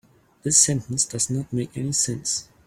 This 0.41 0.57
sentence 0.57 1.05
does 1.05 1.29
not 1.29 1.53
make 1.53 1.77
any 1.77 1.91
sense. 1.91 2.47